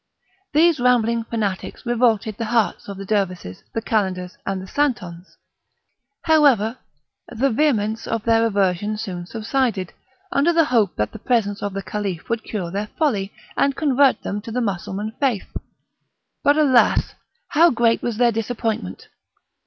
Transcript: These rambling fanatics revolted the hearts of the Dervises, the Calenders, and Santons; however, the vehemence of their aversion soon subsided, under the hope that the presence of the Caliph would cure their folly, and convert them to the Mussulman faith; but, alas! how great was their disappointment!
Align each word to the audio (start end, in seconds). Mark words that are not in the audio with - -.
These 0.51 0.79
rambling 0.79 1.25
fanatics 1.25 1.85
revolted 1.85 2.37
the 2.37 2.45
hearts 2.45 2.87
of 2.89 2.97
the 2.97 3.05
Dervises, 3.05 3.61
the 3.75 3.83
Calenders, 3.83 4.35
and 4.47 4.67
Santons; 4.67 5.37
however, 6.23 6.79
the 7.27 7.51
vehemence 7.51 8.07
of 8.07 8.23
their 8.23 8.43
aversion 8.43 8.97
soon 8.97 9.27
subsided, 9.27 9.93
under 10.31 10.51
the 10.53 10.65
hope 10.65 10.95
that 10.95 11.11
the 11.11 11.19
presence 11.19 11.61
of 11.61 11.73
the 11.75 11.83
Caliph 11.83 12.29
would 12.31 12.43
cure 12.43 12.71
their 12.71 12.87
folly, 12.97 13.31
and 13.55 13.75
convert 13.75 14.23
them 14.23 14.41
to 14.41 14.51
the 14.51 14.59
Mussulman 14.59 15.11
faith; 15.19 15.55
but, 16.43 16.57
alas! 16.57 17.13
how 17.49 17.69
great 17.69 18.01
was 18.01 18.17
their 18.17 18.31
disappointment! 18.31 19.07